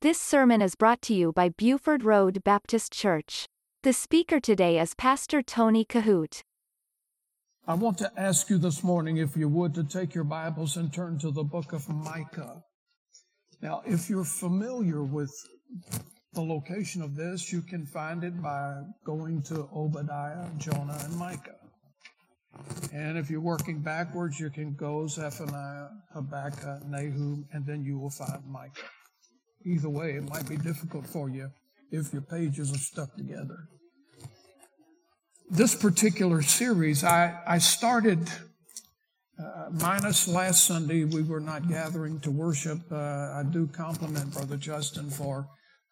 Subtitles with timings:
[0.00, 3.48] This sermon is brought to you by Buford Road Baptist Church.
[3.82, 6.42] The speaker today is Pastor Tony Kohout.
[7.66, 10.92] I want to ask you this morning, if you would, to take your Bibles and
[10.92, 12.62] turn to the book of Micah.
[13.60, 15.32] Now, if you're familiar with
[16.32, 21.56] the location of this, you can find it by going to Obadiah, Jonah, and Micah.
[22.92, 28.10] And if you're working backwards, you can go Zephaniah, Habakkuk, Nahum, and then you will
[28.10, 28.82] find Micah.
[29.68, 31.50] Either way, it might be difficult for you
[31.90, 33.68] if your pages are stuck together.
[35.50, 38.30] This particular series, I, I started
[39.38, 41.04] uh, minus last Sunday.
[41.04, 42.80] We were not gathering to worship.
[42.90, 45.46] Uh, I do compliment Brother Justin for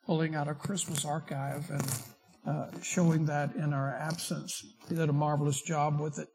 [0.06, 2.02] pulling out a Christmas archive and
[2.46, 4.64] uh, showing that in our absence.
[4.88, 6.28] He did a marvelous job with it.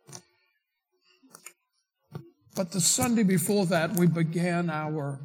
[2.55, 5.19] But the Sunday before that, we began our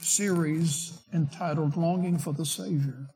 [0.00, 3.06] series entitled Longing for the Savior.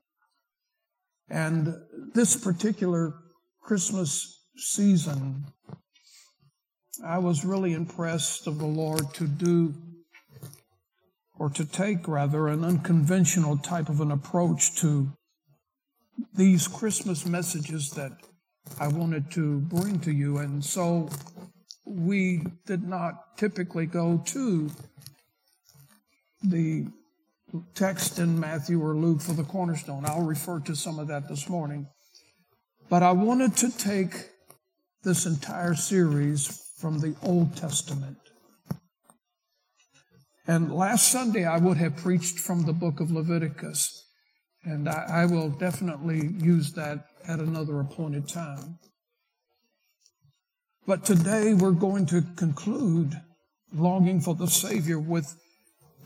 [1.28, 1.74] And
[2.14, 3.14] this particular
[3.62, 5.44] Christmas season,
[7.04, 9.74] I was really impressed of the Lord to do,
[11.36, 15.12] or to take rather, an unconventional type of an approach to
[16.34, 18.12] these Christmas messages that
[18.78, 20.38] I wanted to bring to you.
[20.38, 21.08] And so
[21.84, 24.70] we did not typically go to
[26.44, 26.86] the
[27.74, 30.04] text in Matthew or Luke for the cornerstone.
[30.06, 31.86] I'll refer to some of that this morning.
[32.88, 34.12] But I wanted to take
[35.02, 38.18] this entire series from the Old Testament.
[40.46, 44.02] And last Sunday I would have preached from the book of Leviticus.
[44.64, 48.78] And I, I will definitely use that at another appointed time.
[50.86, 53.18] But today we're going to conclude
[53.72, 55.34] longing for the Savior with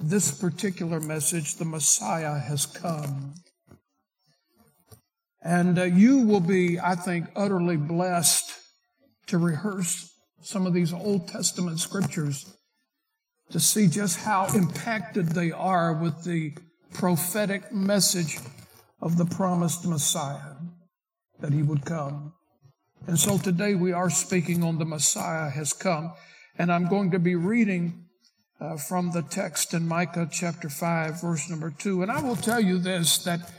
[0.00, 3.34] this particular message, the Messiah has come.
[5.42, 8.52] And uh, you will be, I think, utterly blessed
[9.26, 12.54] to rehearse some of these Old Testament scriptures
[13.50, 16.54] to see just how impacted they are with the
[16.92, 18.38] prophetic message
[19.00, 20.56] of the promised Messiah
[21.40, 22.32] that he would come.
[23.06, 26.12] And so today we are speaking on the Messiah has come.
[26.58, 28.07] And I'm going to be reading
[28.60, 32.02] uh, from the text in Micah chapter 5, verse number 2.
[32.02, 33.52] And I will tell you this that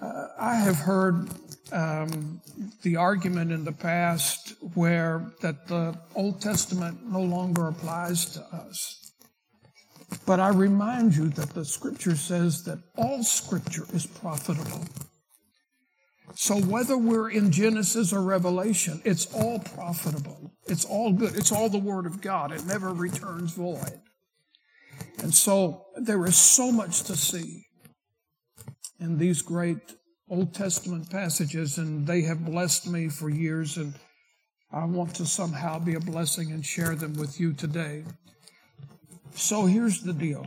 [0.00, 1.28] uh, I have heard
[1.72, 2.40] um,
[2.82, 9.12] the argument in the past where that the Old Testament no longer applies to us.
[10.24, 14.84] But I remind you that the scripture says that all scripture is profitable.
[16.34, 20.52] So whether we're in Genesis or Revelation, it's all profitable.
[20.68, 21.34] It's all good.
[21.34, 22.52] It's all the Word of God.
[22.52, 24.00] It never returns void.
[25.22, 27.66] And so there is so much to see
[29.00, 29.94] in these great
[30.28, 33.94] Old Testament passages, and they have blessed me for years, and
[34.72, 38.04] I want to somehow be a blessing and share them with you today.
[39.34, 40.46] So here's the deal.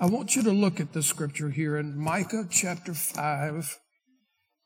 [0.00, 3.78] I want you to look at the scripture here in Micah chapter 5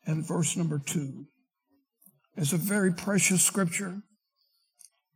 [0.06, 1.26] and verse number 2.
[2.36, 4.02] It's a very precious scripture.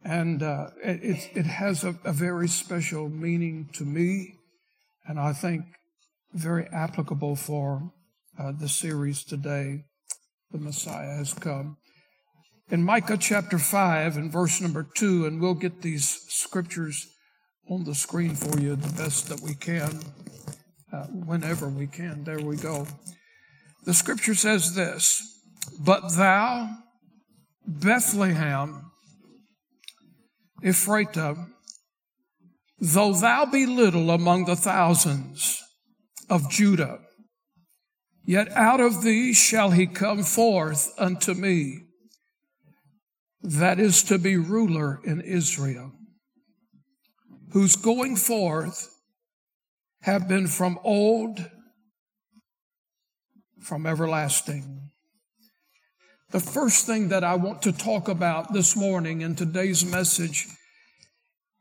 [0.05, 4.35] And uh, it, it has a, a very special meaning to me,
[5.07, 5.65] and I think
[6.35, 7.91] very applicable for
[8.39, 9.85] uh, the series today.
[10.51, 11.79] The Messiah has come.
[12.71, 17.07] In Micah chapter 5 and verse number 2, and we'll get these scriptures
[17.69, 20.01] on the screen for you the best that we can,
[20.93, 22.25] uh, whenever we can.
[22.25, 22.87] There we go.
[23.85, 25.41] The scripture says this
[25.81, 26.71] But thou,
[27.67, 28.91] Bethlehem,
[30.65, 31.55] Ephraim,
[32.79, 35.63] though thou be little among the thousands
[36.31, 37.01] of Judah,
[38.25, 41.81] yet out of thee shall he come forth unto me,
[43.43, 45.93] that is to be ruler in Israel,
[47.53, 48.89] whose going forth
[50.01, 51.51] have been from old,
[53.61, 54.84] from everlasting.
[56.31, 60.47] The first thing that I want to talk about this morning in today's message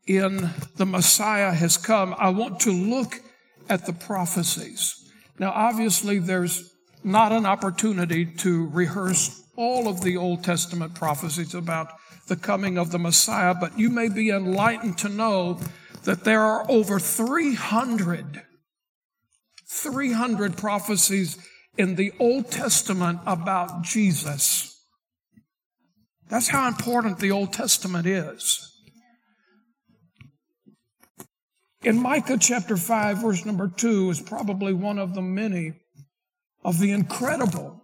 [0.06, 3.20] in the Messiah has come, I want to look
[3.68, 5.10] at the prophecies.
[5.38, 6.74] Now, obviously, there's
[7.04, 11.92] not an opportunity to rehearse all of the Old Testament prophecies about
[12.26, 15.60] the coming of the Messiah, but you may be enlightened to know
[16.04, 18.42] that there are over 300,
[19.68, 21.38] 300 prophecies
[21.76, 24.70] in the Old Testament about Jesus.
[26.28, 28.70] That's how important the Old Testament is.
[31.82, 35.74] In Micah chapter 5, verse number 2 is probably one of the many
[36.64, 37.82] of the incredible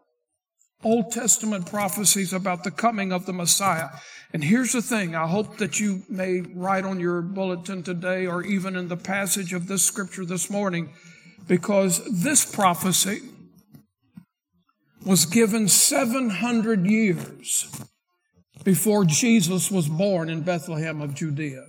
[0.82, 3.88] Old Testament prophecies about the coming of the Messiah.
[4.32, 5.14] And here's the thing.
[5.14, 9.52] I hope that you may write on your bulletin today or even in the passage
[9.52, 10.94] of this scripture this morning,
[11.46, 13.20] because this prophecy
[15.04, 17.70] was given 700 years
[18.64, 21.66] before Jesus was born in Bethlehem of Judea.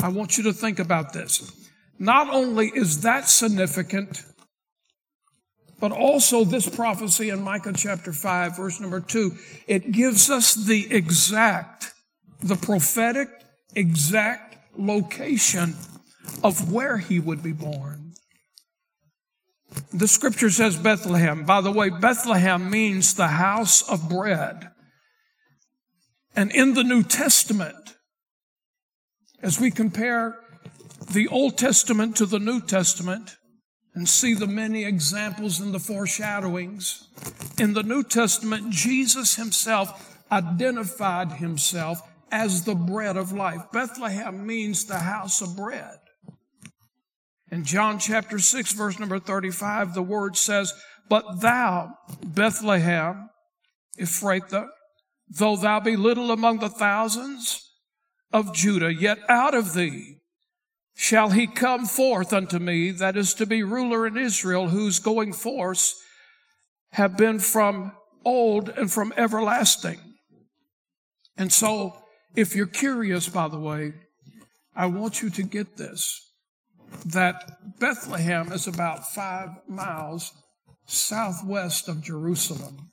[0.00, 1.52] I want you to think about this.
[1.98, 4.22] Not only is that significant,
[5.80, 9.32] but also this prophecy in Micah chapter 5, verse number 2,
[9.66, 11.94] it gives us the exact,
[12.42, 13.28] the prophetic
[13.74, 15.74] exact location
[16.42, 18.03] of where he would be born.
[19.92, 21.44] The scripture says Bethlehem.
[21.44, 24.70] By the way, Bethlehem means the house of bread.
[26.36, 27.96] And in the New Testament,
[29.42, 30.38] as we compare
[31.10, 33.36] the Old Testament to the New Testament
[33.94, 37.08] and see the many examples and the foreshadowings,
[37.58, 42.00] in the New Testament, Jesus himself identified himself
[42.32, 43.62] as the bread of life.
[43.72, 45.98] Bethlehem means the house of bread.
[47.54, 50.74] In John chapter 6, verse number 35, the word says,
[51.08, 53.30] But thou, Bethlehem,
[53.96, 54.66] Ephrathah,
[55.28, 57.70] though thou be little among the thousands,
[58.32, 60.16] of Judah, yet out of thee
[60.96, 65.32] shall he come forth unto me that is to be ruler in Israel, whose going
[65.32, 65.94] forth
[66.90, 67.92] have been from
[68.24, 70.00] old and from everlasting.
[71.36, 72.02] And so,
[72.34, 73.92] if you're curious, by the way,
[74.74, 76.23] I want you to get this
[77.06, 80.32] that Bethlehem is about five miles
[80.86, 82.90] southwest of Jerusalem.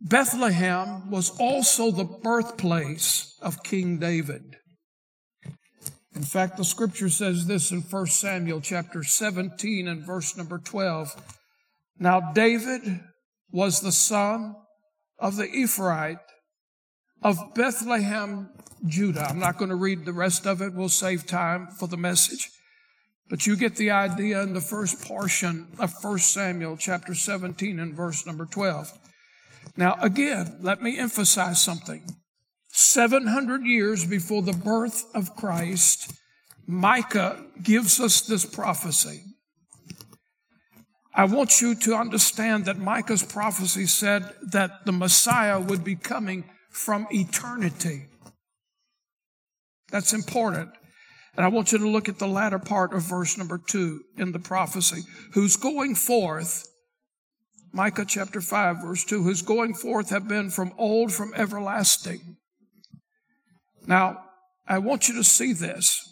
[0.00, 4.56] Bethlehem was also the birthplace of King David.
[6.14, 11.14] In fact, the scripture says this in 1 Samuel chapter 17 and verse number 12.
[11.98, 13.00] Now David
[13.50, 14.54] was the son
[15.18, 16.18] of the Ephraite
[17.22, 18.50] of Bethlehem,
[18.86, 19.26] Judah.
[19.28, 20.74] I'm not going to read the rest of it.
[20.74, 22.50] We'll save time for the message.
[23.28, 27.94] But you get the idea in the first portion of 1 Samuel chapter 17 and
[27.94, 28.92] verse number 12.
[29.76, 32.02] Now, again, let me emphasize something.
[32.68, 36.12] 700 years before the birth of Christ,
[36.66, 39.22] Micah gives us this prophecy.
[41.14, 46.44] I want you to understand that Micah's prophecy said that the Messiah would be coming
[46.70, 48.06] from eternity.
[49.90, 50.70] That's important.
[51.36, 54.32] And I want you to look at the latter part of verse number two in
[54.32, 55.02] the prophecy.
[55.34, 56.66] Who's going forth
[57.72, 62.36] Micah chapter 5, verse 2, who's going forth have been from old, from everlasting.
[63.86, 64.24] Now,
[64.66, 66.04] I want you to see this.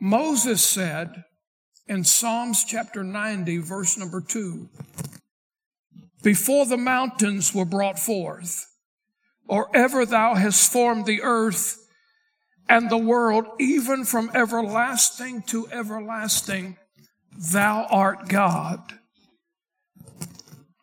[0.00, 1.24] Moses said
[1.86, 4.68] in Psalms chapter 90, verse number 2,
[6.22, 8.66] Before the mountains were brought forth,
[9.48, 11.76] or ever thou hast formed the earth
[12.70, 16.76] and the world, even from everlasting to everlasting,
[17.52, 18.80] thou art God.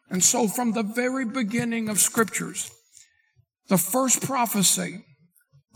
[0.10, 2.70] And so from the very beginning of scriptures,
[3.70, 5.06] the first prophecy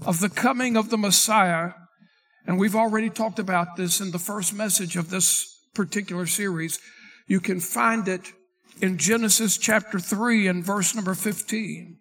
[0.05, 1.71] of the coming of the Messiah,
[2.45, 6.77] and we've already talked about this in the first message of this particular series,
[7.27, 8.33] you can find it
[8.81, 11.99] in Genesis chapter 3 and verse number 15.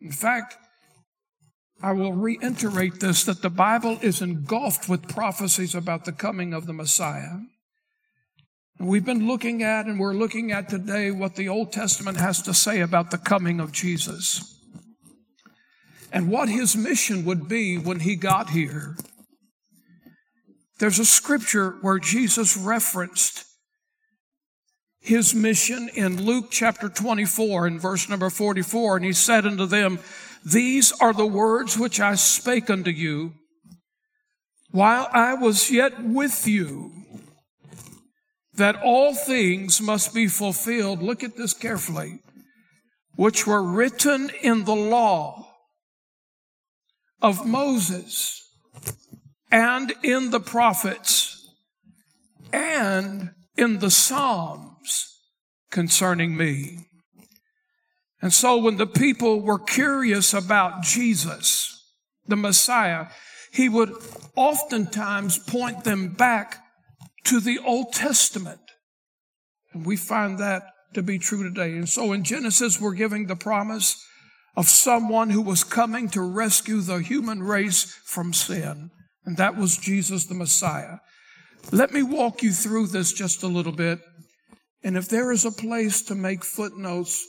[0.00, 0.56] In fact,
[1.82, 6.66] I will reiterate this that the Bible is engulfed with prophecies about the coming of
[6.66, 7.38] the Messiah.
[8.80, 12.54] We've been looking at and we're looking at today what the Old Testament has to
[12.54, 14.58] say about the coming of Jesus
[16.12, 18.96] and what his mission would be when he got here.
[20.78, 23.44] There's a scripture where Jesus referenced
[25.00, 28.96] his mission in Luke chapter 24 and verse number 44.
[28.96, 29.98] And he said unto them,
[30.44, 33.34] These are the words which I spake unto you
[34.70, 36.92] while I was yet with you
[38.54, 42.20] that all things must be fulfilled, look at this carefully,
[43.16, 45.48] which were written in the law
[47.22, 48.42] of Moses
[49.50, 51.48] and in the prophets
[52.52, 55.20] and in the Psalms
[55.70, 56.86] concerning me.
[58.24, 61.92] And so when the people were curious about Jesus,
[62.26, 63.08] the Messiah,
[63.52, 63.92] he would
[64.34, 66.64] oftentimes point them back
[67.24, 68.62] to the Old Testament.
[69.74, 70.62] And we find that
[70.94, 71.72] to be true today.
[71.72, 74.02] And so in Genesis, we're giving the promise
[74.56, 78.90] of someone who was coming to rescue the human race from sin.
[79.26, 80.96] And that was Jesus the Messiah.
[81.72, 83.98] Let me walk you through this just a little bit.
[84.82, 87.22] And if there is a place to make footnotes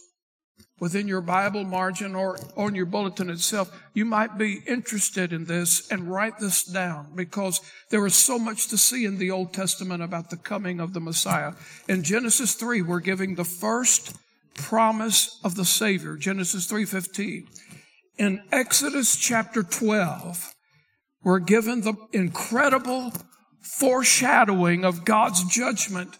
[0.80, 5.90] within your Bible margin or on your bulletin itself, you might be interested in this
[5.90, 10.04] and write this down because there is so much to see in the Old Testament
[10.04, 11.54] about the coming of the Messiah.
[11.88, 14.18] In Genesis 3, we're giving the first
[14.54, 17.48] promise of the Savior, Genesis 3:15.
[18.18, 20.54] In Exodus chapter 12,
[21.24, 23.14] we're given the incredible
[23.62, 26.18] foreshadowing of God's judgment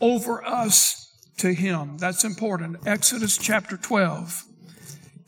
[0.00, 1.02] over us
[1.38, 1.98] to him.
[1.98, 2.86] That's important.
[2.86, 4.44] Exodus chapter 12.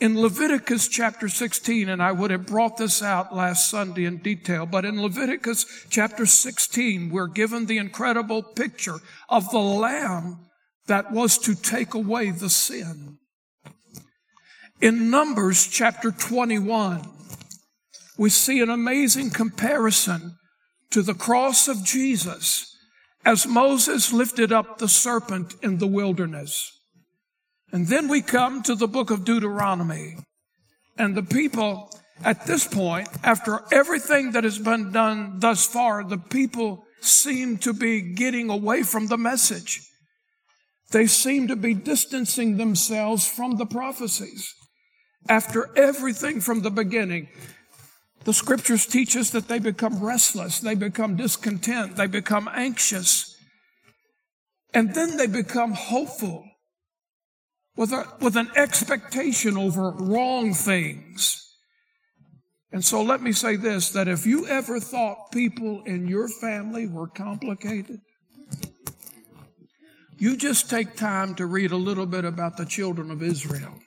[0.01, 4.67] In Leviticus chapter 16, and I would have brought this out last Sunday in detail,
[4.67, 10.41] but in Leviticus chapter 16, we're given the incredible picture of the lamb
[10.87, 13.19] that was to take away the sin.
[14.81, 17.09] In Numbers chapter 21,
[18.19, 20.37] we see an amazing comparison
[20.91, 22.74] to the cross of Jesus
[23.25, 26.73] as Moses lifted up the serpent in the wilderness.
[27.73, 30.17] And then we come to the book of Deuteronomy.
[30.97, 31.91] And the people
[32.23, 37.73] at this point, after everything that has been done thus far, the people seem to
[37.73, 39.81] be getting away from the message.
[40.91, 44.55] They seem to be distancing themselves from the prophecies.
[45.29, 47.29] After everything from the beginning,
[48.25, 53.37] the scriptures teach us that they become restless, they become discontent, they become anxious,
[54.73, 56.45] and then they become hopeful
[57.77, 61.41] with, a, with an expectation over wrong things.
[62.73, 66.89] And so let me say this that if you ever thought people in your family
[66.89, 68.01] were complicated,
[70.19, 73.79] you just take time to read a little bit about the children of Israel.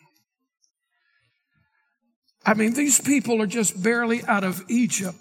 [2.47, 5.17] I mean, these people are just barely out of Egypt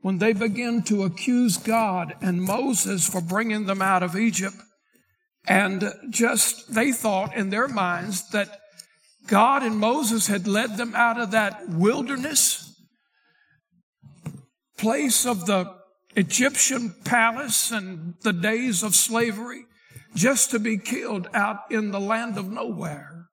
[0.00, 4.56] when they begin to accuse God and Moses for bringing them out of Egypt.
[5.46, 8.58] And just, they thought in their minds that
[9.28, 12.74] God and Moses had led them out of that wilderness
[14.78, 15.76] place of the
[16.16, 19.64] Egyptian palace and the days of slavery
[20.16, 23.27] just to be killed out in the land of nowhere.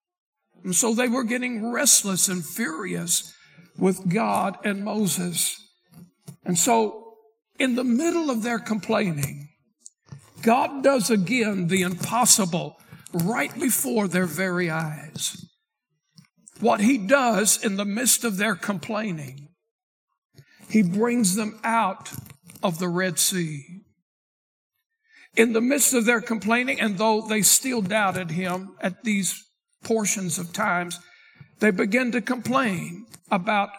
[0.66, 3.32] And so they were getting restless and furious
[3.78, 5.56] with God and Moses.
[6.44, 7.14] And so
[7.60, 9.50] in the middle of their complaining,
[10.42, 12.78] God does again the impossible
[13.14, 15.46] right before their very eyes.
[16.60, 19.50] What he does in the midst of their complaining,
[20.68, 22.12] he brings them out
[22.64, 23.84] of the Red Sea.
[25.36, 29.46] In the midst of their complaining, and though they still doubted him at these
[29.86, 31.00] portions of times,
[31.60, 33.70] they begin to complain about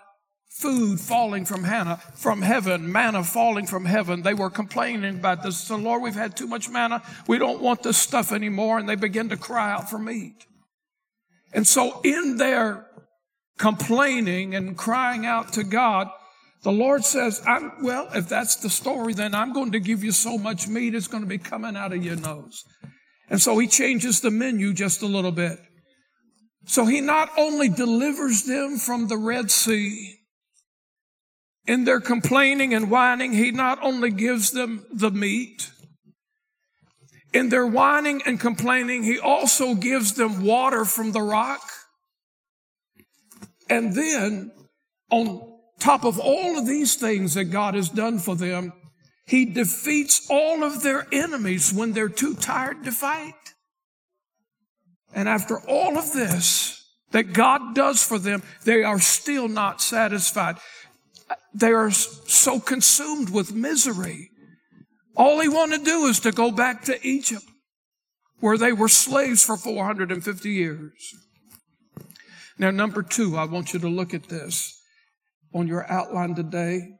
[0.48, 4.22] food falling from Hannah, from heaven, manna falling from heaven.
[4.22, 5.58] They were complaining about this.
[5.58, 7.02] So, Lord, we've had too much manna.
[7.28, 8.78] We don't want this stuff anymore.
[8.78, 10.46] And they begin to cry out for meat.
[11.52, 12.86] And so in their
[13.58, 16.08] complaining and crying out to God,
[16.62, 17.42] the Lord says,
[17.82, 21.06] well, if that's the story, then I'm going to give you so much meat, it's
[21.06, 22.64] going to be coming out of your nose.
[23.28, 25.58] And so he changes the menu just a little bit.
[26.66, 30.18] So he not only delivers them from the Red Sea,
[31.66, 35.70] in their complaining and whining, he not only gives them the meat,
[37.32, 41.60] in their whining and complaining, he also gives them water from the rock.
[43.68, 44.52] And then
[45.10, 48.72] on top of all of these things that God has done for them,
[49.26, 53.34] he defeats all of their enemies when they're too tired to fight.
[55.14, 60.56] And after all of this that God does for them, they are still not satisfied.
[61.54, 64.30] They are so consumed with misery.
[65.16, 67.44] All they want to do is to go back to Egypt,
[68.40, 71.14] where they were slaves for 450 years.
[72.58, 74.78] Now, number two, I want you to look at this
[75.54, 76.98] on your outline today.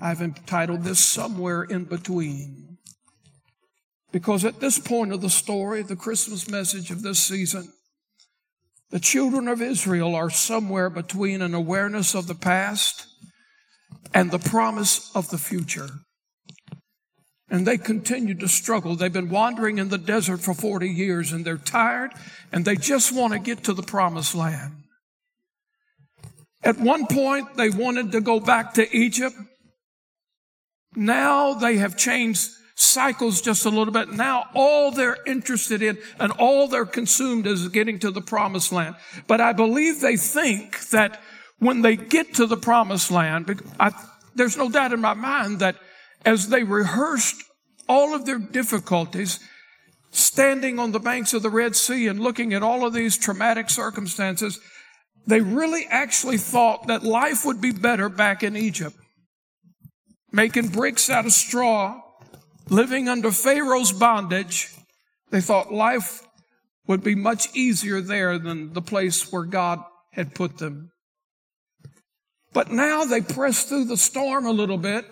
[0.00, 2.75] I've entitled this Somewhere in Between.
[4.16, 7.70] Because at this point of the story, the Christmas message of this season,
[8.88, 13.06] the children of Israel are somewhere between an awareness of the past
[14.14, 15.90] and the promise of the future.
[17.50, 18.96] And they continue to struggle.
[18.96, 22.12] They've been wandering in the desert for 40 years and they're tired
[22.50, 24.76] and they just want to get to the promised land.
[26.62, 29.36] At one point, they wanted to go back to Egypt.
[30.94, 34.10] Now they have changed cycles just a little bit.
[34.10, 38.96] Now all they're interested in and all they're consumed is getting to the promised land.
[39.26, 41.20] But I believe they think that
[41.58, 43.92] when they get to the promised land, I,
[44.34, 45.76] there's no doubt in my mind that
[46.24, 47.42] as they rehearsed
[47.88, 49.40] all of their difficulties,
[50.10, 53.70] standing on the banks of the Red Sea and looking at all of these traumatic
[53.70, 54.60] circumstances,
[55.26, 58.96] they really actually thought that life would be better back in Egypt.
[60.30, 62.00] Making bricks out of straw,
[62.68, 64.74] living under Pharaoh's bondage,
[65.30, 66.22] they thought life
[66.86, 69.80] would be much easier there than the place where God
[70.12, 70.90] had put them.
[72.52, 75.04] But now they press through the storm a little bit.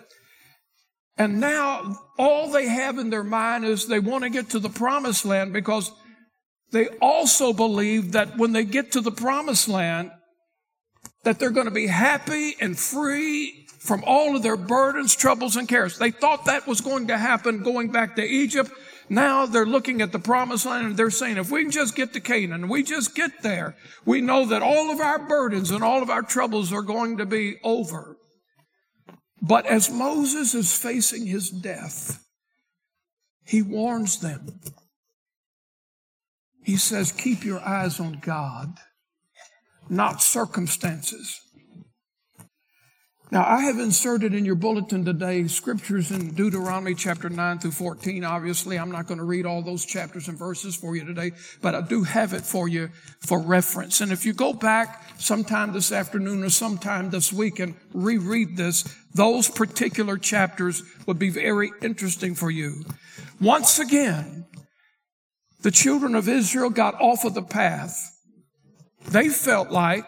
[1.17, 4.69] And now all they have in their mind is they want to get to the
[4.69, 5.91] promised land because
[6.71, 10.11] they also believe that when they get to the promised land,
[11.23, 15.67] that they're going to be happy and free from all of their burdens, troubles, and
[15.67, 15.99] cares.
[15.99, 18.71] They thought that was going to happen going back to Egypt.
[19.09, 22.13] Now they're looking at the promised land and they're saying, if we can just get
[22.13, 26.01] to Canaan, we just get there, we know that all of our burdens and all
[26.01, 28.17] of our troubles are going to be over.
[29.39, 32.25] But as Moses is facing his death,
[33.45, 34.59] he warns them.
[36.63, 38.79] He says, keep your eyes on God,
[39.87, 41.39] not circumstances.
[43.31, 48.23] Now, I have inserted in your bulletin today scriptures in Deuteronomy chapter 9 through 14.
[48.23, 51.73] Obviously, I'm not going to read all those chapters and verses for you today, but
[51.73, 52.89] I do have it for you
[53.19, 53.99] for reference.
[53.99, 58.83] And if you go back sometime this afternoon or sometime this week and reread this,
[59.15, 62.83] those particular chapters would be very interesting for you.
[63.41, 64.45] Once again,
[65.61, 68.19] the children of Israel got off of the path.
[69.07, 70.05] They felt like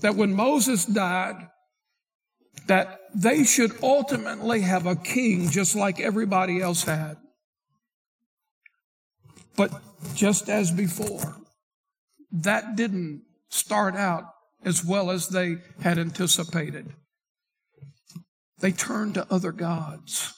[0.00, 1.48] that when Moses died,
[2.66, 7.16] that they should ultimately have a king just like everybody else had.
[9.56, 9.72] But
[10.14, 11.36] just as before,
[12.30, 14.24] that didn't start out
[14.64, 16.92] as well as they had anticipated.
[18.60, 20.34] They turned to other gods.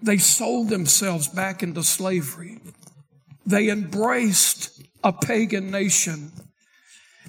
[0.00, 2.60] They sold themselves back into slavery.
[3.46, 6.32] They embraced a pagan nation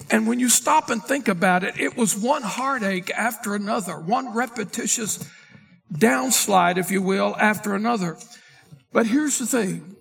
[0.10, 4.34] and when you stop and think about it, it was one heartache after another, one
[4.34, 5.28] repetitious
[5.92, 8.18] downslide, if you will, after another.
[8.92, 9.96] But here's the thing.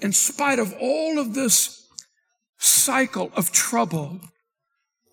[0.00, 1.86] In spite of all of this
[2.58, 4.20] cycle of trouble,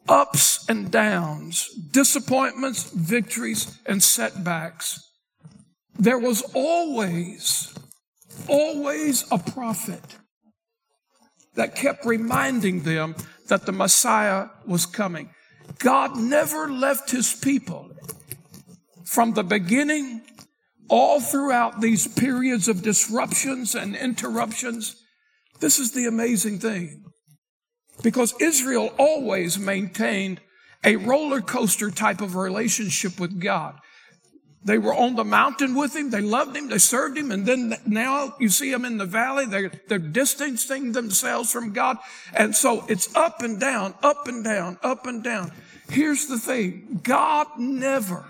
[0.10, 5.00] ups and downs, disappointments, victories, and setbacks,
[5.98, 7.74] there was always,
[8.48, 10.02] always a prophet
[11.56, 13.16] that kept reminding them
[13.52, 15.30] that the Messiah was coming.
[15.80, 17.92] God never left his people
[19.04, 20.22] from the beginning
[20.88, 24.96] all throughout these periods of disruptions and interruptions.
[25.60, 27.04] This is the amazing thing.
[28.02, 30.40] Because Israel always maintained
[30.86, 33.76] a roller coaster type of relationship with God.
[34.63, 36.12] They were on the mountain with him.
[36.12, 36.69] They loved him.
[36.69, 37.32] They served him.
[37.32, 39.45] And then now you see them in the valley.
[39.47, 41.97] They're, they're distancing themselves from God.
[42.34, 45.52] And so it's up and down, up and down, up and down.
[45.89, 47.00] Here's the thing.
[47.02, 48.26] God never,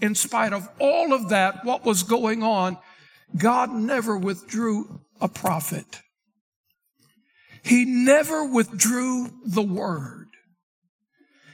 [0.00, 2.76] in spite of all of that, what was going on,
[3.36, 6.00] God never withdrew a prophet.
[7.62, 10.28] He never withdrew the word.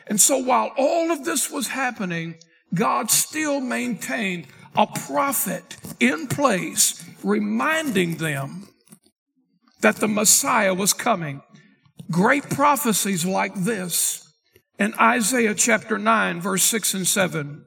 [0.07, 2.37] And so while all of this was happening,
[2.75, 8.69] God still maintained a prophet in place reminding them
[9.81, 11.43] that the Messiah was coming.
[12.11, 14.33] Great prophecies like this
[14.79, 17.65] in Isaiah chapter 9, verse 6 and 7.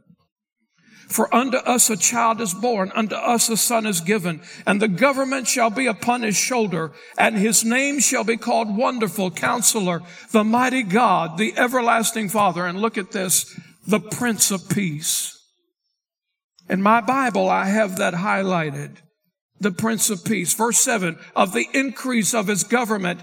[1.08, 4.90] For unto us a child is born, unto us a son is given, and the
[4.90, 10.44] government shall be upon his shoulder, and his name shall be called Wonderful Counselor, the
[10.44, 12.66] Mighty God, the Everlasting Father.
[12.66, 13.58] And look at this,
[13.88, 15.34] the Prince of Peace.
[16.70, 18.98] In my Bible, I have that highlighted.
[19.60, 20.54] The Prince of Peace.
[20.54, 23.22] Verse 7 Of the increase of his government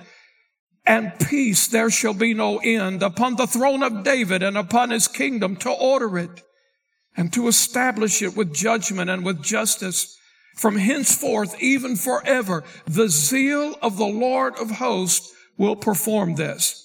[0.87, 5.07] and peace there shall be no end upon the throne of David and upon his
[5.07, 6.43] kingdom to order it
[7.17, 10.19] and to establish it with judgment and with justice
[10.57, 12.65] from henceforth, even forever.
[12.87, 16.84] The zeal of the Lord of hosts will perform this.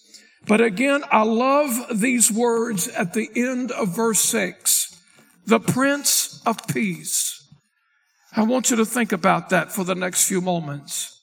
[0.50, 5.00] But again, I love these words at the end of verse six.
[5.46, 7.48] The Prince of Peace.
[8.36, 11.22] I want you to think about that for the next few moments.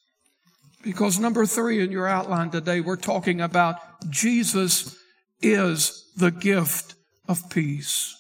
[0.81, 3.77] Because number three in your outline today, we're talking about
[4.09, 4.97] Jesus
[5.43, 6.95] is the gift
[7.27, 8.15] of peace.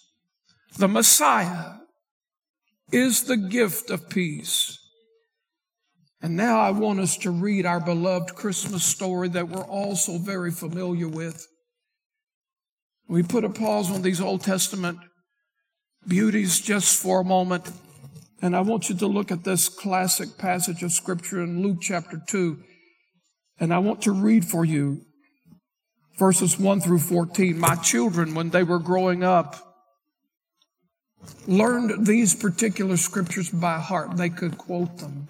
[0.76, 1.74] The Messiah
[2.90, 4.76] is the gift of peace.
[6.22, 10.50] And now I want us to read our beloved Christmas story that we're also very
[10.50, 11.46] familiar with.
[13.08, 14.98] We put a pause on these Old Testament
[16.06, 17.70] beauties just for a moment.
[18.42, 22.20] And I want you to look at this classic passage of scripture in Luke chapter
[22.26, 22.58] 2.
[23.60, 25.02] And I want to read for you
[26.18, 27.58] verses 1 through 14.
[27.58, 29.56] My children, when they were growing up,
[31.46, 34.16] learned these particular scriptures by heart.
[34.16, 35.28] They could quote them.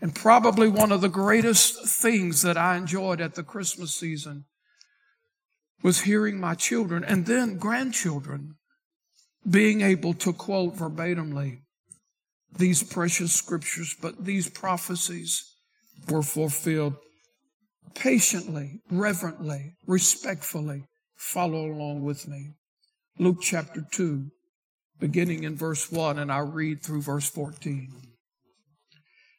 [0.00, 4.44] And probably one of the greatest things that I enjoyed at the Christmas season
[5.82, 8.54] was hearing my children and then grandchildren
[9.48, 11.62] being able to quote verbatimly
[12.56, 15.54] these precious scriptures, but these prophecies
[16.08, 16.94] were fulfilled.
[17.94, 20.84] Patiently, reverently, respectfully,
[21.16, 22.54] follow along with me.
[23.18, 24.30] Luke chapter 2,
[24.98, 28.07] beginning in verse 1, and I'll read through verse 14.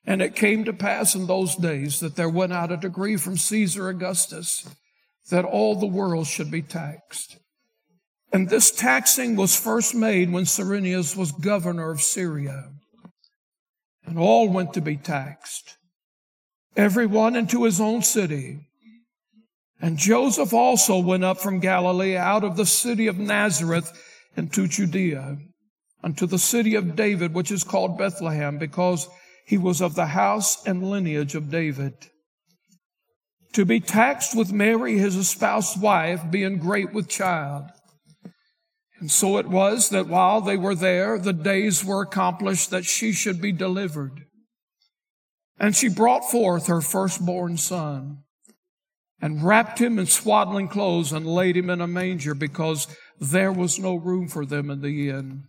[0.10, 3.38] And it came to pass in those days that there went out a decree from
[3.38, 4.68] Caesar Augustus
[5.30, 7.38] that all the world should be taxed.
[8.34, 12.72] And this taxing was first made when Cyrenius was governor of Syria.
[14.04, 15.78] And all went to be taxed,
[16.76, 18.62] everyone into his own city.
[19.80, 23.94] And Joseph also went up from Galilee out of the city of Nazareth
[24.36, 25.38] into Judea,
[26.04, 29.08] unto the city of David, which is called Bethlehem, because
[29.50, 31.96] he was of the house and lineage of David.
[33.54, 37.64] To be taxed with Mary, his espoused wife, being great with child.
[39.00, 43.12] And so it was that while they were there, the days were accomplished that she
[43.12, 44.26] should be delivered.
[45.60, 48.20] And she brought forth her firstborn son
[49.20, 52.86] and wrapped him in swaddling clothes and laid him in a manger because
[53.20, 55.49] there was no room for them in the inn.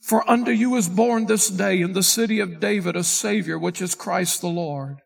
[0.00, 3.82] For unto you is born this day in the city of David a Savior, which
[3.82, 4.98] is Christ the Lord.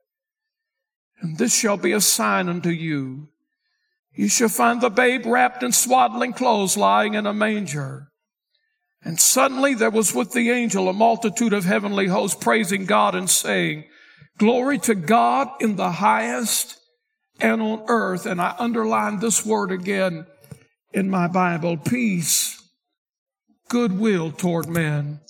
[1.21, 3.29] And this shall be a sign unto you.
[4.15, 8.09] You shall find the babe wrapped in swaddling clothes lying in a manger.
[9.03, 13.29] And suddenly there was with the angel a multitude of heavenly hosts praising God and
[13.29, 13.85] saying,
[14.39, 16.79] Glory to God in the highest
[17.41, 18.27] and on earth.
[18.27, 20.27] And I underline this word again
[20.93, 22.54] in my Bible peace,
[23.69, 25.21] goodwill toward men.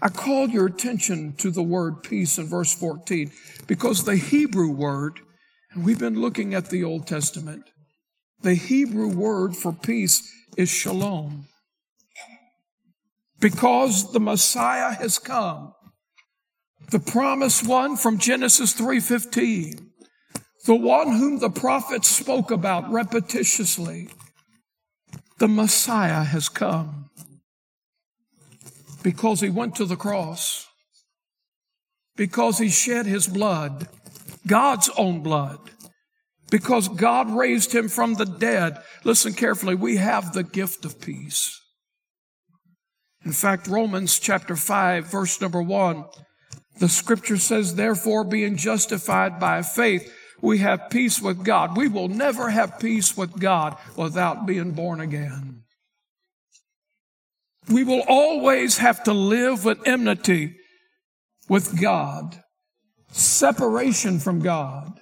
[0.00, 3.30] I call your attention to the word peace in verse 14
[3.66, 5.20] because the Hebrew word,
[5.72, 7.64] and we've been looking at the Old Testament,
[8.42, 11.46] the Hebrew word for peace is shalom.
[13.40, 15.72] Because the Messiah has come,
[16.90, 19.86] the promised one from Genesis 3:15
[20.66, 24.10] the one whom the prophets spoke about repetitiously,
[25.38, 27.10] the Messiah has come
[29.02, 30.66] because he went to the cross,
[32.16, 33.86] because he shed his blood,
[34.46, 35.58] God's own blood,
[36.50, 38.78] because God raised him from the dead.
[39.04, 41.60] Listen carefully, we have the gift of peace.
[43.24, 46.04] In fact, Romans chapter 5, verse number 1,
[46.78, 51.76] the scripture says, Therefore, being justified by faith, we have peace with God.
[51.76, 55.62] We will never have peace with God without being born again.
[57.68, 60.56] We will always have to live with enmity
[61.48, 62.42] with God,
[63.10, 65.00] separation from God.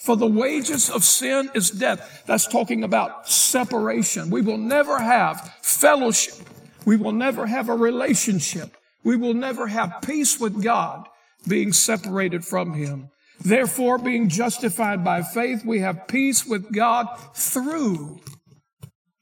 [0.00, 2.22] For the wages of sin is death.
[2.26, 4.30] That's talking about separation.
[4.30, 6.46] We will never have fellowship.
[6.86, 8.76] We will never have a relationship.
[9.04, 11.06] We will never have peace with God
[11.46, 13.10] being separated from Him.
[13.42, 18.20] Therefore, being justified by faith, we have peace with God through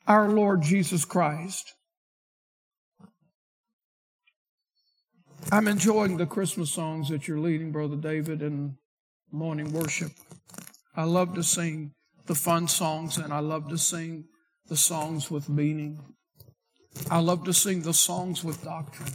[0.06, 1.74] our Lord Jesus Christ.
[5.52, 8.76] I'm enjoying the Christmas songs that you're leading, Brother David, in
[9.30, 10.12] morning worship.
[10.96, 11.92] I love to sing
[12.26, 14.24] the fun songs and I love to sing
[14.68, 16.00] the songs with meaning.
[17.10, 19.12] I love to sing the songs with doctrine.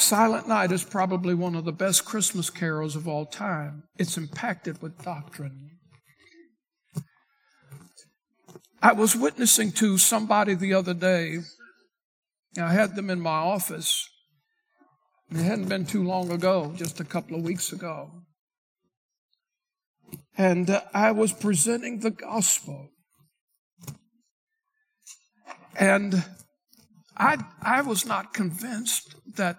[0.00, 3.82] Silent Night is probably one of the best Christmas carols of all time.
[3.96, 5.70] It's impacted with doctrine.
[8.80, 11.38] I was witnessing to somebody the other day.
[12.58, 14.08] I had them in my office,
[15.30, 18.10] It hadn't been too long ago, just a couple of weeks ago.
[20.36, 22.88] And uh, I was presenting the gospel.
[25.76, 26.24] And
[27.16, 29.58] I, I was not convinced that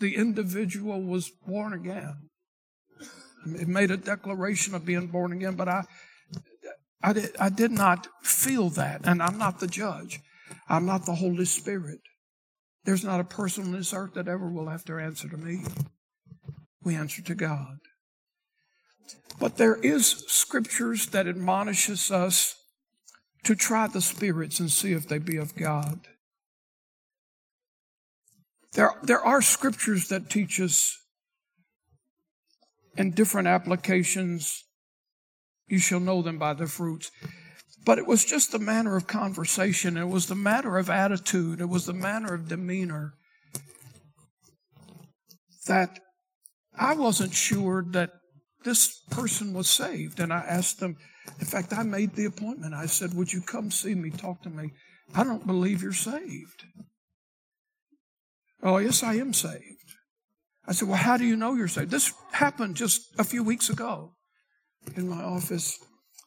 [0.00, 2.28] the individual was born again.
[3.46, 5.84] It made a declaration of being born again, but I,
[7.02, 9.02] I did, I did not feel that.
[9.04, 10.20] And I'm not the judge.
[10.68, 12.00] I'm not the Holy Spirit.
[12.84, 15.64] There's not a person on this earth that ever will have to answer to me.
[16.82, 17.78] We answer to God.
[19.38, 22.56] But there is scriptures that admonishes us
[23.44, 26.00] to try the spirits and see if they be of God.
[28.72, 30.96] There, there are scriptures that teach us
[32.96, 34.64] in different applications,
[35.68, 37.10] you shall know them by their fruits.
[37.84, 41.68] But it was just the manner of conversation, it was the matter of attitude, it
[41.68, 43.14] was the manner of demeanor
[45.66, 46.00] that
[46.78, 48.10] I wasn't sure that
[48.64, 50.20] this person was saved.
[50.20, 50.96] And I asked them,
[51.38, 52.74] in fact, I made the appointment.
[52.74, 54.70] I said, Would you come see me, talk to me?
[55.14, 56.64] I don't believe you're saved.
[58.62, 59.64] Oh, yes, I am saved.
[60.66, 61.90] I said, Well, how do you know you're saved?
[61.90, 64.12] This happened just a few weeks ago
[64.96, 65.78] in my office.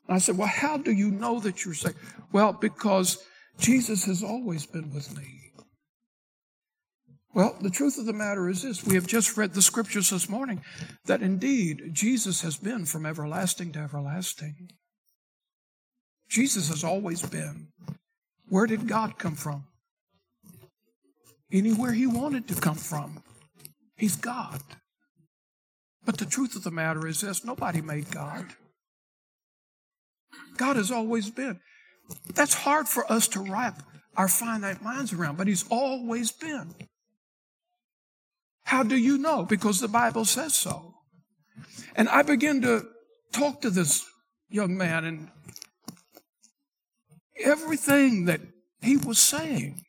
[0.09, 1.97] I said, Well, how do you know that you're saved?
[2.31, 3.23] Well, because
[3.59, 5.43] Jesus has always been with me.
[7.33, 10.29] Well, the truth of the matter is this we have just read the scriptures this
[10.29, 10.61] morning
[11.05, 14.69] that indeed Jesus has been from everlasting to everlasting.
[16.29, 17.69] Jesus has always been.
[18.49, 19.65] Where did God come from?
[21.51, 23.23] Anywhere He wanted to come from.
[23.95, 24.61] He's God.
[26.05, 28.45] But the truth of the matter is this nobody made God.
[30.57, 31.59] God has always been.
[32.33, 33.81] That's hard for us to wrap
[34.17, 36.75] our finite minds around, but He's always been.
[38.65, 39.43] How do you know?
[39.43, 40.93] Because the Bible says so.
[41.95, 42.85] And I began to
[43.31, 44.05] talk to this
[44.49, 45.29] young man, and
[47.43, 48.41] everything that
[48.81, 49.81] he was saying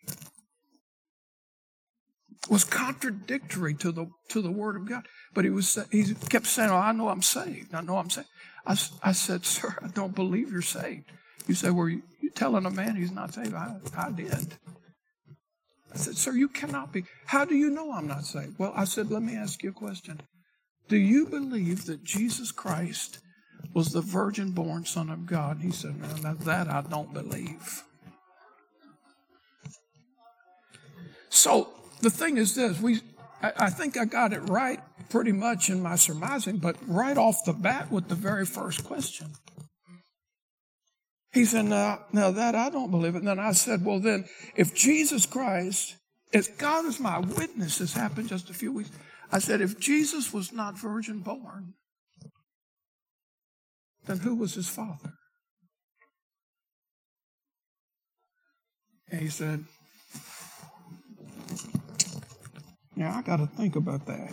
[2.49, 5.07] was contradictory to the to the Word of God.
[5.33, 7.75] But he was he kept saying, "Oh, I know I'm saved.
[7.75, 8.29] I know I'm saved."
[8.67, 11.05] I, I said, "Sir, I don't believe you're saved."
[11.47, 14.57] You say, "Well, you, you telling a man he's not saved?" I, I did.
[15.95, 17.05] I said, Sir, you cannot be.
[17.27, 18.59] How do you know I'm not saved?
[18.59, 20.21] Well, I said, Let me ask you a question.
[20.89, 23.21] Do you believe that Jesus Christ
[23.73, 25.61] was the virgin born Son of God?
[25.63, 27.85] He said, No, that I don't believe.
[31.29, 31.74] So
[32.05, 33.01] the thing is this we
[33.43, 37.45] I, I think I got it right pretty much in my surmising, but right off
[37.45, 39.33] the bat with the very first question.
[41.33, 43.19] He said, now, now that I don't believe it.
[43.19, 45.97] And then I said, well, then, if Jesus Christ,
[46.33, 48.91] if God is my witness, this happened just a few weeks.
[49.33, 51.75] I said, if Jesus was not virgin born,
[54.07, 55.15] then who was his father?
[59.11, 59.65] And he said,
[62.97, 64.33] Yeah, I got to think about that.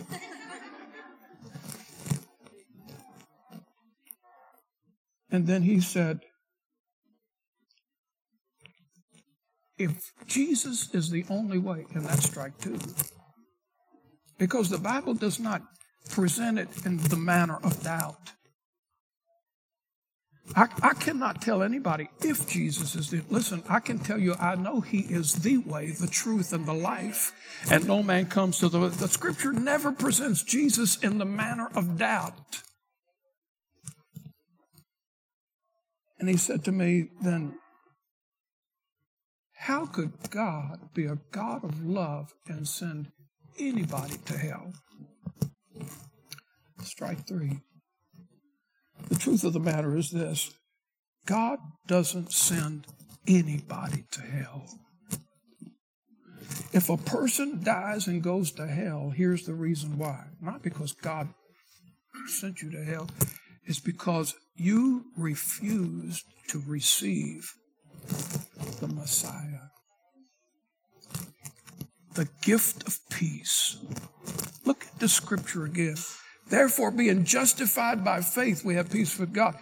[5.30, 6.20] and then he said,
[9.78, 12.78] if Jesus is the only way, and that's strike two,
[14.38, 15.62] because the Bible does not
[16.10, 18.32] present it in the manner of doubt.
[20.54, 23.22] I, I, cannot tell anybody if Jesus is the.
[23.30, 26.74] Listen, I can tell you, I know He is the way, the truth, and the
[26.74, 27.32] life,
[27.70, 28.88] and no man comes to the.
[28.88, 32.62] The Scripture never presents Jesus in the manner of doubt.
[36.18, 37.54] And He said to me, then
[39.54, 43.12] how could God be a God of love and send
[43.58, 44.72] anybody to hell?
[46.82, 47.60] Strike three.
[49.08, 50.52] The truth of the matter is this
[51.26, 52.86] God doesn't send
[53.26, 54.64] anybody to hell.
[56.72, 60.24] If a person dies and goes to hell, here's the reason why.
[60.40, 61.28] Not because God
[62.26, 63.08] sent you to hell,
[63.64, 67.52] it's because you refused to receive
[68.80, 69.68] the Messiah.
[72.14, 73.78] The gift of peace.
[74.64, 75.96] Look at the scripture again.
[76.52, 79.56] Therefore, being justified by faith, we have peace with God.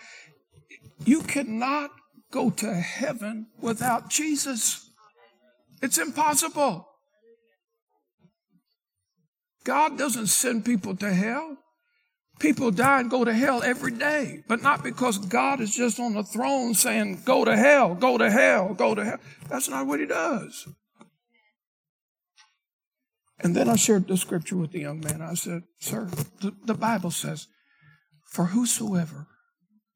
[1.04, 1.92] You cannot
[2.32, 4.90] go to heaven without Jesus.
[5.80, 6.88] It's impossible.
[9.62, 11.58] God doesn't send people to hell.
[12.40, 16.14] People die and go to hell every day, but not because God is just on
[16.14, 19.20] the throne saying, go to hell, go to hell, go to hell.
[19.48, 20.66] That's not what He does.
[23.42, 25.22] And then I shared the scripture with the young man.
[25.22, 26.08] I said, Sir,
[26.40, 27.46] the, the Bible says,
[28.26, 29.26] For whosoever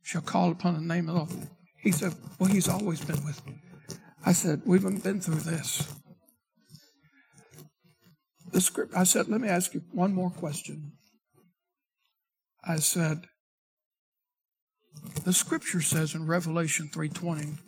[0.02, 1.48] shall call upon the name of the Lord.
[1.82, 3.60] He said, Well, he's always been with me.
[4.24, 5.94] I said, We've been through this.
[8.52, 10.92] The script, I said, Let me ask you one more question.
[12.66, 13.26] I said,
[15.24, 17.58] the scripture says in Revelation 3:20,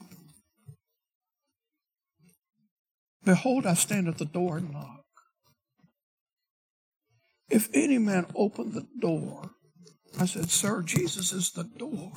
[3.25, 4.96] Behold, I stand at the door and knock.
[7.49, 9.51] If any man open the door,
[10.19, 12.13] I said, Sir, Jesus is the door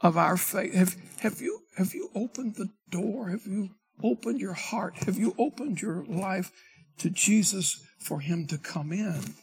[0.00, 0.74] of our faith.
[0.74, 3.28] Have, have, you, have you opened the door?
[3.28, 3.70] Have you
[4.02, 4.94] opened your heart?
[5.04, 6.50] Have you opened your life
[6.98, 9.34] to Jesus for Him to come in?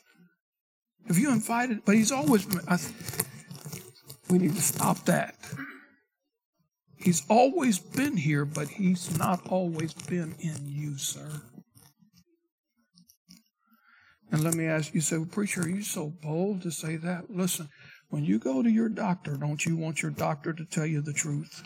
[1.08, 1.86] Have you invited?
[1.86, 2.78] But He's always, I,
[4.30, 5.36] we need to stop that.
[6.98, 11.42] He's always been here, but He's not always been in you, sir.
[14.32, 17.30] And let me ask you, well, preacher, are you so bold to say that?
[17.30, 17.70] Listen,
[18.10, 21.14] when you go to your doctor, don't you want your doctor to tell you the
[21.14, 21.64] truth?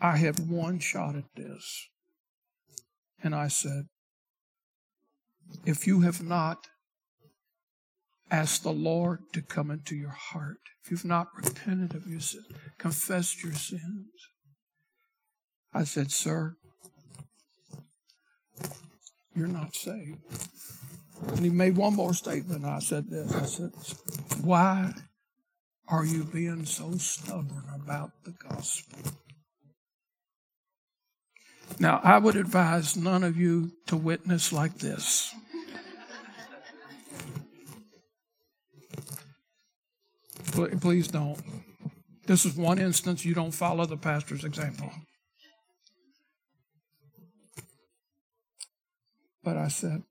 [0.00, 1.88] I had one shot at this.
[3.22, 3.84] And I said,
[5.64, 6.66] if you have not
[8.30, 12.44] asked the Lord to come into your heart, if you've not repented of your sins,
[12.78, 14.08] confessed your sins,
[15.72, 16.56] I said, Sir,
[19.34, 20.18] you're not saved.
[21.28, 22.64] And he made one more statement.
[22.64, 23.72] I said this I said,
[24.42, 24.92] Why
[25.88, 28.98] are you being so stubborn about the gospel?
[31.78, 35.34] Now, I would advise none of you to witness like this.
[40.80, 41.40] Please don't.
[42.26, 44.90] This is one instance you don't follow the pastor's example.
[49.44, 50.02] But I said,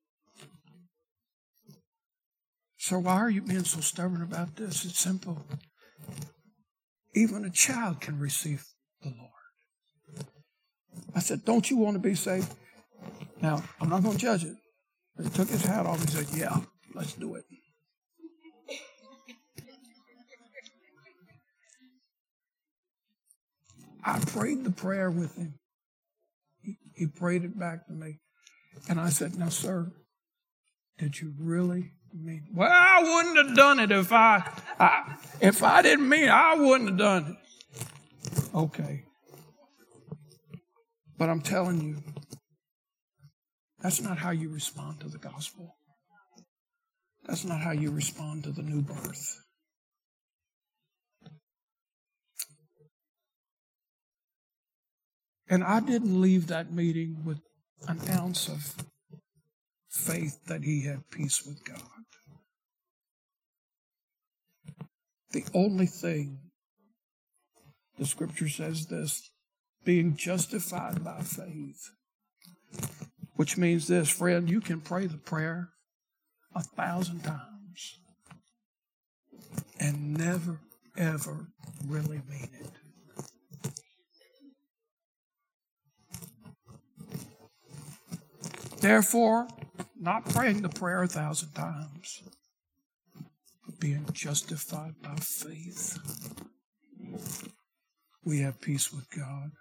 [2.78, 4.86] So why are you being so stubborn about this?
[4.86, 5.44] It's simple.
[7.16, 8.64] Even a child can receive
[9.02, 10.28] the Lord.
[11.16, 12.54] I said, Don't you want to be saved?
[13.42, 14.56] Now, I'm not going to judge it.
[15.16, 16.58] But he took his hat off and said, Yeah,
[16.94, 17.44] let's do it.
[24.06, 25.56] I prayed the prayer with him.
[26.62, 28.20] He, he prayed it back to me.
[28.90, 29.92] And I said, Now, sir,
[30.98, 34.44] did you really mean Well, I wouldn't have done it if I,
[34.80, 37.86] I if I didn't mean it, I wouldn't have done it.
[38.54, 39.04] Okay.
[41.18, 42.04] But I'm telling you,
[43.80, 45.76] that's not how you respond to the gospel.
[47.26, 49.40] That's not how you respond to the new birth.
[55.50, 57.40] And I didn't leave that meeting with
[57.88, 58.76] an ounce of
[59.90, 61.80] faith that he had peace with God.
[65.32, 66.40] The only thing,
[67.98, 69.32] the scripture says this,
[69.84, 71.90] being justified by faith,
[73.36, 75.70] which means this, friend, you can pray the prayer
[76.56, 78.00] a thousand times
[79.80, 80.60] and never,
[80.98, 81.48] ever
[81.88, 82.83] really mean it.
[88.84, 89.48] Therefore,
[89.98, 92.22] not praying the prayer a thousand times,
[93.66, 95.98] but being justified by faith,
[98.26, 99.52] we have peace with God.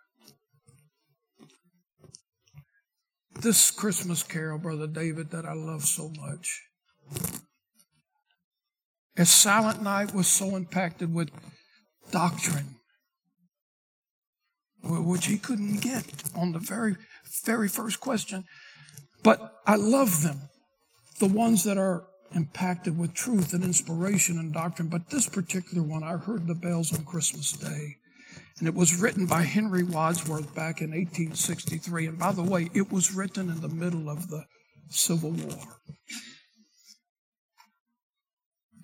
[3.41, 6.61] This Christmas carol, Brother David, that I love so much.
[9.17, 11.31] As Silent Night was so impacted with
[12.11, 12.75] doctrine,
[14.83, 16.97] which he couldn't get on the very,
[17.45, 18.47] very first question,
[19.23, 20.41] but I love them,
[21.19, 22.05] the ones that are
[22.35, 24.89] impacted with truth and inspiration and doctrine.
[24.89, 27.97] But this particular one, I heard the bells on Christmas Day.
[28.59, 32.07] And it was written by Henry Wadsworth back in 1863.
[32.07, 34.45] And by the way, it was written in the middle of the
[34.89, 35.81] Civil War.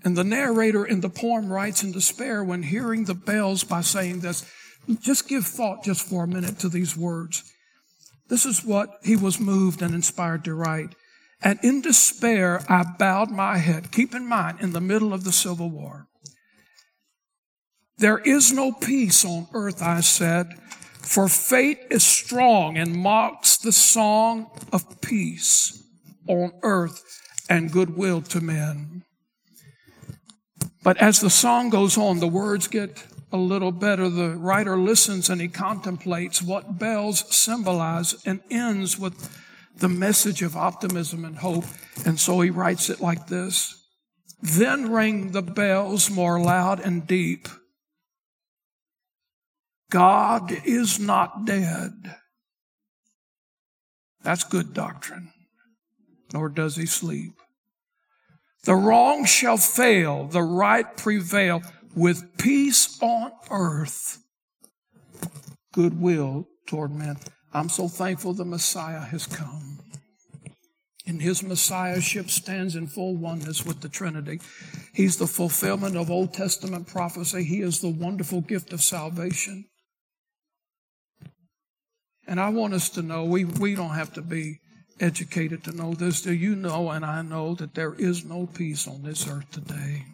[0.04, 4.20] And the narrator in the poem writes in despair when hearing the bells by saying
[4.20, 4.50] this.
[5.00, 7.52] Just give thought just for a minute to these words.
[8.28, 10.94] This is what he was moved and inspired to write.
[11.42, 13.92] And in despair, I bowed my head.
[13.92, 16.08] Keep in mind, in the middle of the Civil War.
[17.98, 20.54] There is no peace on earth, I said,
[21.00, 25.82] for fate is strong and mocks the song of peace
[26.26, 27.02] on earth
[27.48, 29.04] and goodwill to men.
[30.82, 35.28] But as the song goes on, the words get a little better, the writer listens
[35.28, 39.14] and he contemplates what bells symbolize and ends with
[39.76, 41.64] the message of optimism and hope.
[42.04, 43.74] And so he writes it like this.
[44.40, 47.48] Then ring the bells more loud and deep.
[49.90, 51.92] God is not dead.
[54.22, 55.32] That's good doctrine.
[56.32, 57.32] Nor does he sleep.
[58.64, 61.62] The wrong shall fail, the right prevail
[61.94, 64.18] with peace on earth,
[65.72, 67.16] goodwill toward men.
[67.52, 69.78] I'm so thankful the Messiah has come.
[71.06, 74.40] And his Messiahship stands in full oneness with the Trinity.
[74.92, 77.44] He's the fulfillment of Old Testament prophecy.
[77.44, 79.64] He is the wonderful gift of salvation.
[82.26, 84.60] And I want us to know we, we don't have to be
[85.00, 86.20] educated to know this.
[86.20, 90.04] Do you know and I know that there is no peace on this earth today?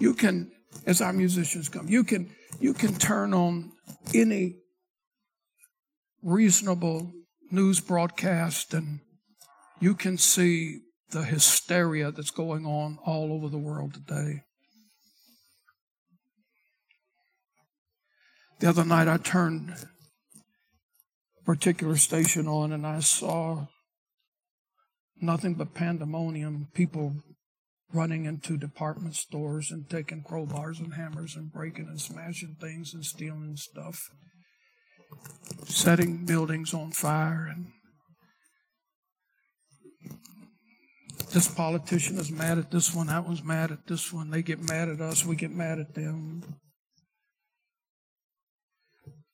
[0.00, 0.50] You can,
[0.86, 3.72] as our musicians come, you can you can turn on
[4.14, 4.56] any
[6.22, 7.12] reasonable
[7.50, 9.00] news broadcast and
[9.78, 10.80] you can see
[11.10, 14.42] the hysteria that's going on all over the world today.
[18.60, 23.66] The other night I turned a particular station on and I saw
[25.20, 27.16] nothing but pandemonium, people
[27.92, 33.04] running into department stores and taking crowbars and hammers and breaking and smashing things and
[33.04, 34.10] stealing stuff,
[35.64, 37.66] setting buildings on fire and
[41.32, 44.60] this politician is mad at this one, that one's mad at this one, they get
[44.68, 46.42] mad at us, we get mad at them.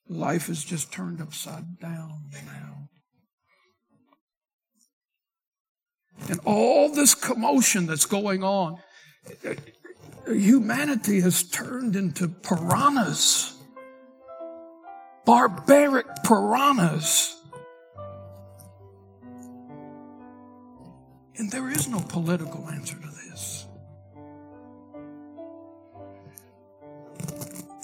[0.08, 2.88] Life is just turned upside down now.
[6.28, 8.78] And all this commotion that's going on,
[10.26, 13.54] humanity has turned into piranhas,
[15.24, 17.34] barbaric piranhas.
[21.36, 23.66] And there is no political answer to this.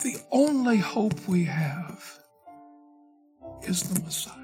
[0.03, 2.03] The only hope we have
[3.63, 4.42] is the Messiah.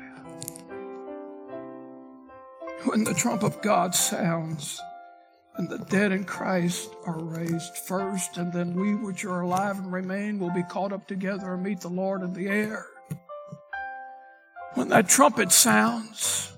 [2.84, 4.80] When the trump of God sounds
[5.56, 9.92] and the dead in Christ are raised first, and then we which are alive and
[9.92, 12.86] remain will be caught up together and meet the Lord in the air.
[14.74, 16.52] When that trumpet sounds,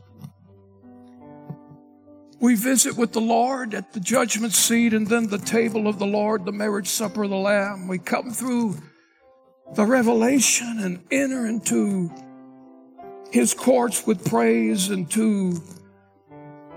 [2.38, 6.06] we visit with the Lord at the judgment seat and then the table of the
[6.06, 7.88] Lord, the marriage supper of the Lamb.
[7.88, 8.76] We come through
[9.74, 12.10] the revelation and enter into
[13.30, 15.62] his courts with praise and to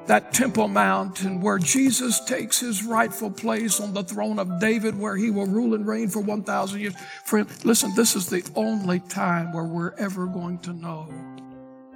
[0.07, 4.97] that Temple Mount and where Jesus takes his rightful place on the throne of David
[4.97, 6.95] where he will rule and reign for 1,000 years.
[7.25, 11.07] Friend, listen, this is the only time where we're ever going to know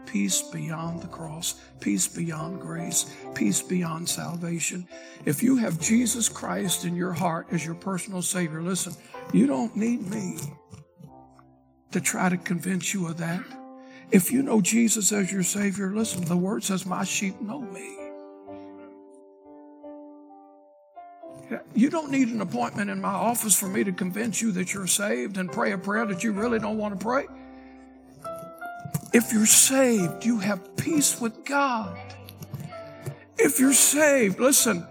[0.05, 4.88] peace beyond the cross, peace beyond grace, peace beyond salvation.
[5.26, 8.93] If you have Jesus Christ in your heart as your personal Savior, listen,
[9.34, 10.38] you don't need me
[11.91, 13.43] to try to convince you of that.
[14.10, 17.97] If you know Jesus as your Savior, listen, the Word says, My sheep know me.
[21.74, 24.88] You don't need an appointment in my office for me to convince you that you're
[24.88, 27.26] saved and pray a prayer that you really don't want to pray.
[29.14, 31.97] If you're saved, you have peace with God.
[33.38, 34.86] If you're saved, listen,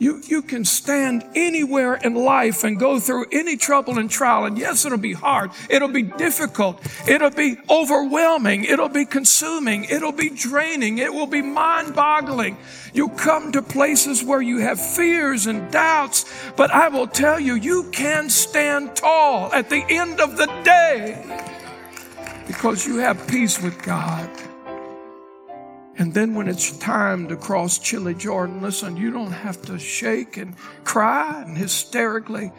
[0.00, 4.46] you, you can stand anywhere in life and go through any trouble and trial.
[4.46, 5.50] And yes, it'll be hard.
[5.68, 6.80] It'll be difficult.
[7.06, 8.64] It'll be overwhelming.
[8.64, 9.84] It'll be consuming.
[9.84, 10.98] It'll be draining.
[10.98, 12.56] It will be mind boggling.
[12.94, 16.24] You come to places where you have fears and doubts.
[16.56, 21.22] But I will tell you, you can stand tall at the end of the day
[22.46, 24.30] because you have peace with God.
[25.96, 30.36] And then when it's time to cross chilly Jordan, listen, you don't have to shake
[30.36, 32.52] and cry and hysterically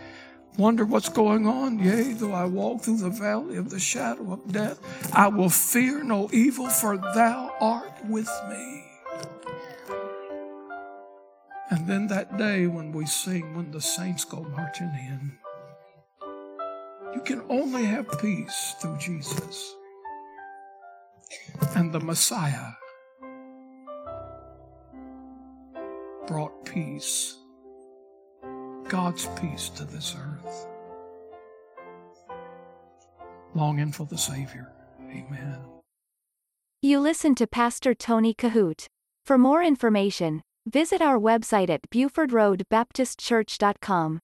[0.57, 1.79] wonder what's going on.
[1.79, 4.79] Yea, though I walk through the valley of the shadow of death,
[5.15, 8.83] I will fear no evil, for thou art with me.
[11.69, 15.37] And then that day when we sing, when the saints go marching in,
[17.15, 19.73] you can only have peace through Jesus
[21.75, 22.73] and the Messiah
[26.27, 27.37] brought peace,
[28.87, 30.67] God's peace to this earth.
[33.53, 34.71] Longing for the Savior.
[35.09, 35.59] Amen.
[36.81, 38.87] You listen to Pastor Tony Kohout.
[39.25, 44.19] For more information, visit our website at BufordRoadBaptistChurch.com.